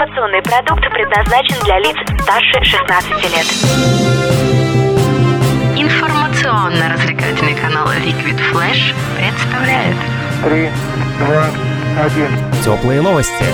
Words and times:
Информационный 0.00 0.40
продукт 0.40 0.80
предназначен 0.94 1.62
для 1.62 1.78
лиц 1.78 1.94
старше 2.22 2.64
16 2.64 3.10
лет. 3.34 3.46
Информационно-развлекательный 5.76 7.54
канал 7.54 7.86
Liquid 7.88 8.40
Flash 8.50 8.94
представляет 9.18 9.96
Три, 10.42 10.70
два, 11.18 11.50
один. 12.02 12.30
Теплые 12.64 13.02
новости. 13.02 13.44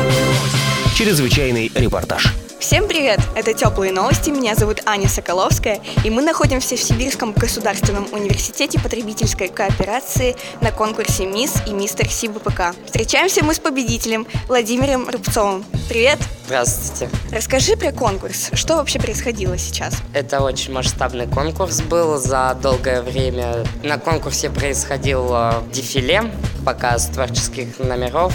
Чрезвычайный 0.94 1.72
репортаж. 1.74 2.32
Всем 2.60 2.86
привет! 2.86 3.18
Это 3.34 3.52
«Теплые 3.52 3.92
новости», 3.92 4.30
меня 4.30 4.54
зовут 4.54 4.82
Аня 4.86 5.08
Соколовская, 5.08 5.80
и 6.04 6.10
мы 6.10 6.22
находимся 6.22 6.76
в 6.76 6.80
Сибирском 6.80 7.32
государственном 7.32 8.06
университете 8.12 8.78
потребительской 8.80 9.48
кооперации 9.48 10.36
на 10.60 10.70
конкурсе 10.70 11.26
«Мисс» 11.26 11.54
и 11.66 11.72
«Мистер 11.72 12.08
СИБПК». 12.08 12.74
Встречаемся 12.86 13.44
мы 13.44 13.52
с 13.52 13.58
победителем 13.58 14.26
Владимиром 14.48 15.08
Рубцовым. 15.08 15.64
Привет! 15.88 16.18
Здравствуйте. 16.46 17.12
Расскажи 17.32 17.76
про 17.76 17.90
конкурс. 17.90 18.50
Что 18.52 18.76
вообще 18.76 19.00
происходило 19.00 19.58
сейчас? 19.58 19.96
Это 20.14 20.40
очень 20.40 20.72
масштабный 20.72 21.26
конкурс 21.26 21.80
был 21.80 22.18
за 22.18 22.56
долгое 22.62 23.02
время. 23.02 23.64
На 23.82 23.98
конкурсе 23.98 24.48
происходил 24.48 25.34
дефиле, 25.72 26.30
показ 26.64 27.06
творческих 27.06 27.80
номеров 27.80 28.32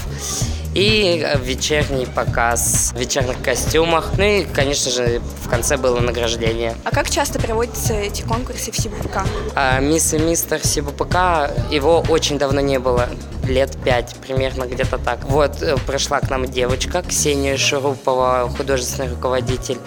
и 0.76 1.26
вечерний 1.42 2.06
показ 2.06 2.92
в 2.94 3.00
вечерних 3.00 3.42
костюмах. 3.42 4.12
Ну 4.18 4.24
и, 4.24 4.44
конечно 4.44 4.92
же, 4.92 5.22
в 5.44 5.50
конце 5.50 5.78
было 5.78 6.02
награждение. 6.02 6.76
А 6.84 6.92
как 6.92 7.10
часто 7.10 7.40
проводятся 7.40 7.94
эти 7.94 8.24
конкурсы 8.24 8.74
в 8.74 8.76
СИБПК? 8.78 9.22
А, 9.56 9.80
мисс 9.80 10.14
и 10.14 10.18
мистер 10.18 10.60
СИБПК, 10.62 11.50
его 11.72 12.04
очень 12.10 12.38
давно 12.38 12.60
не 12.60 12.78
было 12.78 13.08
лет 13.48 13.78
пять, 13.84 14.16
примерно 14.16 14.66
где-то 14.66 14.98
так. 14.98 15.24
Вот 15.26 15.62
э, 15.62 15.78
пришла 15.88 16.20
к 16.20 16.30
нам 16.30 16.46
девочка, 16.46 17.02
Ксения 17.02 17.58
Шурупова, 17.58 18.50
художественный 18.56 19.10
руководитель 19.10 19.78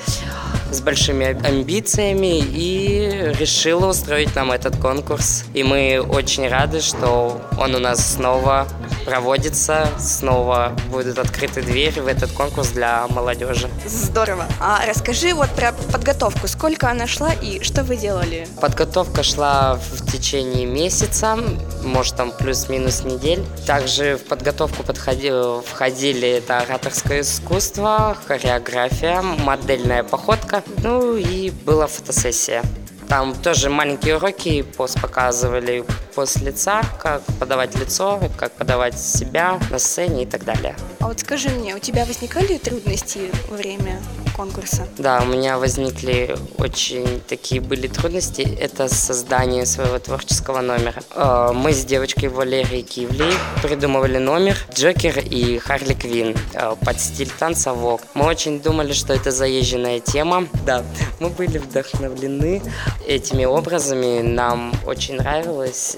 с 0.75 0.81
большими 0.81 1.27
амбициями 1.47 2.39
и 2.41 3.33
решила 3.39 3.87
устроить 3.87 4.35
нам 4.35 4.53
этот 4.53 4.77
конкурс. 4.77 5.45
И 5.55 5.63
мы 5.63 6.01
очень 6.01 6.49
рады, 6.49 6.81
что 6.81 7.41
он 7.59 7.75
у 7.75 7.79
нас 7.79 8.15
снова 8.15 8.67
проводится, 9.05 9.89
снова 9.99 10.73
будут 10.91 11.19
открыты 11.19 11.63
двери 11.63 12.01
в 12.01 12.07
этот 12.07 12.33
конкурс 12.33 12.69
для 12.69 13.07
молодежи. 13.09 13.69
Здорово. 13.87 14.47
А 14.61 14.81
расскажи 14.87 15.35
вот 15.35 15.51
про 15.51 15.73
подготовку. 15.93 16.49
Сколько 16.49 16.91
она 16.91 17.07
шла 17.07 17.33
и 17.33 17.63
что 17.63 17.85
вы 17.85 17.97
делали? 17.97 18.49
Подготовка 18.61 19.23
шла 19.23 19.75
в 19.77 20.11
течение 20.11 20.67
месяца, 20.67 21.39
может 21.83 22.17
там 22.17 22.33
плюс-минус 22.33 23.05
недель. 23.05 23.45
Также 23.67 24.17
в 24.17 24.25
подготовку 24.25 24.83
подходили, 24.83 25.63
входили 25.63 26.29
это 26.29 26.59
ораторское 26.59 27.21
искусство, 27.21 28.17
хореография, 28.27 29.21
модельная 29.23 30.03
походка, 30.03 30.63
ну 30.83 31.17
и 31.17 31.51
была 31.51 31.87
фотосессия. 31.87 32.63
Там 33.09 33.35
тоже 33.35 33.71
маленькие 33.71 34.17
уроки 34.17 34.63
пост 34.63 35.01
показывали 35.01 35.85
пост 36.15 36.41
лица, 36.41 36.83
как 36.99 37.23
подавать 37.41 37.75
лицо, 37.77 38.21
как 38.37 38.53
подавать 38.53 38.99
себя 38.99 39.59
на 39.71 39.79
сцене 39.79 40.23
и 40.23 40.27
так 40.27 40.45
далее. 40.45 40.77
А 41.01 41.09
вот 41.09 41.21
скажи 41.21 41.49
мне, 41.49 41.75
у 41.75 41.79
тебя 41.79 42.05
возникали 42.05 42.59
трудности 42.59 43.31
во 43.51 43.57
время 43.57 44.01
конкурса? 44.35 44.87
Да, 44.99 45.23
у 45.23 45.27
меня 45.27 45.59
возникли 45.59 46.37
очень 46.59 47.21
такие 47.29 47.61
были 47.61 47.89
трудности. 47.89 48.43
Это 48.61 48.89
создание 48.89 49.67
своего 49.67 49.99
творческого 49.99 50.61
номера. 50.61 51.03
Э, 51.15 51.53
мы 51.55 51.73
с 51.73 51.85
девочкой 51.85 52.29
Валерией 52.29 52.83
Кивли 52.83 53.33
придумывали 53.63 54.19
номер 54.19 54.57
Джокер 54.75 55.19
и 55.19 55.59
Харли 55.59 55.95
Квин 55.95 56.37
э, 56.53 56.75
под 56.85 57.01
стиль 57.01 57.31
танца 57.39 57.73
Вок. 57.73 58.03
Мы 58.15 58.27
очень 58.27 58.61
думали, 58.61 58.93
что 58.93 59.15
это 59.15 59.31
заезженная 59.31 60.01
тема. 60.01 60.47
Да, 60.67 60.85
мы 61.21 61.31
были 61.31 61.59
вдохновлены 61.59 62.63
этими 63.07 63.45
образами, 63.45 64.21
нам 64.23 64.73
очень 64.87 65.17
нравилось. 65.17 65.97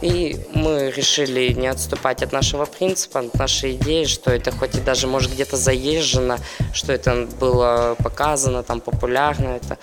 И 0.00 0.38
мы 0.52 0.90
решили 0.90 1.52
не 1.52 1.66
отступать 1.66 2.22
от 2.22 2.32
нашего 2.32 2.64
принципа, 2.64 3.20
от 3.20 3.34
нашей 3.34 3.72
идеи, 3.72 4.04
что 4.04 4.30
это 4.30 4.50
хоть 4.50 4.74
и 4.76 4.80
даже 4.80 5.06
может 5.06 5.32
где-то 5.32 5.56
заезжено, 5.56 6.38
что 6.72 6.92
это 6.92 7.26
было 7.40 7.96
показано, 8.02 8.62
там 8.62 8.80
популярно, 8.80 9.48
это 9.48 9.78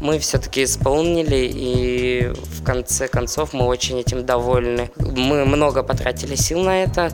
мы 0.00 0.18
все-таки 0.18 0.64
исполнили, 0.64 1.50
и 1.52 2.32
в 2.34 2.64
конце 2.64 3.06
концов 3.06 3.52
мы 3.52 3.66
очень 3.66 3.98
этим 4.00 4.24
довольны. 4.24 4.90
Мы 4.98 5.44
много 5.44 5.82
потратили 5.82 6.36
сил 6.36 6.60
на 6.60 6.82
это, 6.82 7.12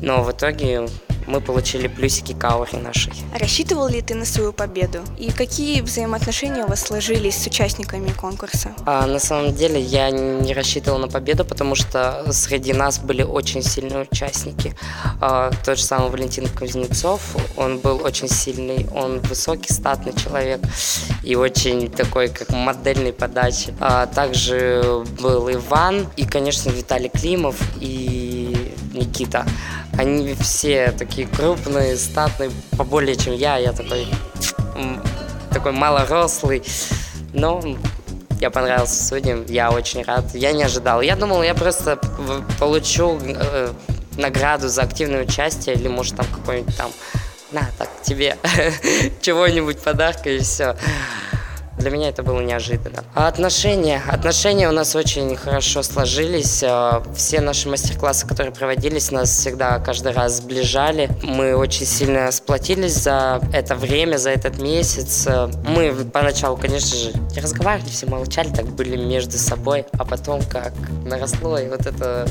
но 0.00 0.22
в 0.22 0.30
итоге 0.30 0.88
мы 1.28 1.40
получили 1.40 1.88
плюсики 1.88 2.32
к 2.32 2.44
ауре 2.44 2.78
нашей. 2.78 3.12
Рассчитывал 3.38 3.88
ли 3.88 4.00
ты 4.00 4.14
на 4.14 4.24
свою 4.24 4.52
победу? 4.52 5.00
И 5.18 5.30
какие 5.30 5.80
взаимоотношения 5.82 6.64
у 6.64 6.68
вас 6.68 6.80
сложились 6.80 7.36
с 7.36 7.46
участниками 7.46 8.10
конкурса? 8.12 8.72
А, 8.86 9.06
на 9.06 9.18
самом 9.18 9.54
деле 9.54 9.80
я 9.80 10.10
не 10.10 10.54
рассчитывал 10.54 10.98
на 10.98 11.08
победу, 11.08 11.44
потому 11.44 11.74
что 11.74 12.24
среди 12.32 12.72
нас 12.72 12.98
были 12.98 13.22
очень 13.22 13.62
сильные 13.62 14.06
участники. 14.10 14.74
А, 15.20 15.50
тот 15.64 15.78
же 15.78 15.84
самый 15.84 16.10
Валентин 16.10 16.48
Кузнецов, 16.48 17.36
он 17.56 17.78
был 17.78 18.00
очень 18.02 18.28
сильный, 18.28 18.86
он 18.94 19.20
высокий, 19.20 19.72
статный 19.72 20.14
человек 20.14 20.60
и 21.22 21.34
очень 21.36 21.90
такой, 21.90 22.28
как 22.28 22.50
модельной 22.50 23.12
подачи. 23.12 23.74
А, 23.80 24.06
также 24.06 25.04
был 25.20 25.50
Иван 25.50 26.06
и, 26.16 26.24
конечно, 26.24 26.70
Виталий 26.70 27.10
Климов 27.10 27.56
и 27.80 28.74
Никита. 28.94 29.46
Они 29.98 30.34
все 30.34 30.92
такие 30.96 31.26
крупные, 31.26 31.96
статные, 31.96 32.50
поболее, 32.76 33.16
чем 33.16 33.34
я. 33.34 33.56
Я 33.56 33.72
такой, 33.72 34.06
такой 35.50 35.72
малорослый. 35.72 36.62
Но 37.32 37.60
я 38.40 38.50
понравился 38.50 39.04
судьям, 39.04 39.44
я 39.46 39.72
очень 39.72 40.04
рад. 40.04 40.24
Я 40.34 40.52
не 40.52 40.62
ожидал. 40.62 41.02
Я 41.02 41.16
думал, 41.16 41.42
я 41.42 41.54
просто 41.54 41.98
получу 42.60 43.18
э, 43.20 43.72
награду 44.16 44.68
за 44.68 44.82
активное 44.82 45.24
участие 45.24 45.74
или, 45.74 45.88
может, 45.88 46.14
там 46.14 46.26
какой-нибудь 46.26 46.76
там 46.76 46.92
на, 47.50 47.68
так, 47.76 47.88
тебе 48.02 48.36
чего-нибудь 49.20 49.80
подарка 49.80 50.30
и 50.30 50.38
все. 50.38 50.76
Для 51.78 51.90
меня 51.90 52.08
это 52.08 52.24
было 52.24 52.40
неожиданно. 52.40 53.04
А 53.14 53.28
отношения? 53.28 54.02
Отношения 54.08 54.68
у 54.68 54.72
нас 54.72 54.96
очень 54.96 55.36
хорошо 55.36 55.82
сложились. 55.82 56.62
А, 56.64 57.02
все 57.14 57.40
наши 57.40 57.68
мастер-классы, 57.68 58.26
которые 58.26 58.52
проводились, 58.52 59.12
нас 59.12 59.30
всегда 59.30 59.78
каждый 59.78 60.12
раз 60.12 60.38
сближали. 60.38 61.08
Мы 61.22 61.54
очень 61.54 61.86
сильно 61.86 62.32
сплотились 62.32 62.94
за 62.94 63.40
это 63.52 63.76
время, 63.76 64.16
за 64.16 64.30
этот 64.30 64.58
месяц. 64.58 65.24
А, 65.28 65.48
мы 65.68 65.92
поначалу, 66.12 66.56
конечно 66.56 66.96
же, 66.96 67.12
не 67.34 67.40
разговаривали, 67.40 67.90
все 67.90 68.06
молчали, 68.06 68.48
так 68.48 68.66
были 68.66 68.96
между 68.96 69.38
собой. 69.38 69.86
А 69.92 70.04
потом 70.04 70.42
как 70.42 70.72
наросло, 71.06 71.58
и 71.58 71.68
вот 71.68 71.86
эта 71.86 72.26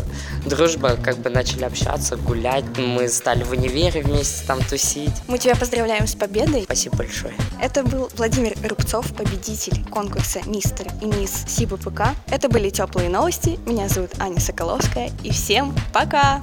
дружба, 0.45 0.97
как 1.01 1.17
бы 1.19 1.29
начали 1.29 1.63
общаться, 1.63 2.17
гулять. 2.17 2.65
Мы 2.77 3.07
стали 3.07 3.43
в 3.43 3.51
универе 3.51 4.01
вместе 4.01 4.45
там 4.45 4.59
тусить. 4.61 5.13
Мы 5.27 5.37
тебя 5.37 5.55
поздравляем 5.55 6.05
с 6.05 6.15
победой. 6.15 6.63
Спасибо 6.63 6.97
большое. 6.97 7.33
Это 7.61 7.83
был 7.83 8.09
Владимир 8.17 8.53
Рубцов, 8.67 9.13
победитель 9.13 9.36
победитель 9.37 9.83
конкурса 9.89 10.41
«Мистер 10.45 10.87
и 11.01 11.05
мисс 11.05 11.45
СИБПК». 11.47 12.15
Это 12.29 12.49
были 12.49 12.69
«Теплые 12.69 13.09
новости». 13.09 13.59
Меня 13.65 13.87
зовут 13.87 14.11
Аня 14.19 14.39
Соколовская. 14.39 15.11
И 15.23 15.31
всем 15.31 15.75
пока! 15.93 16.41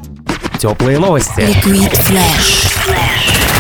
Теплые 0.61 0.99
новости. 0.99 1.41
Liquid 1.41 1.93
Flash. 1.93 3.54